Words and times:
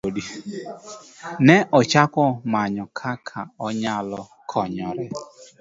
Ne 1.45 1.57
ochako 1.79 2.23
manyo 2.51 2.85
kaka 2.99 3.39
onyalo 3.65 4.21
konyore. 4.49 5.05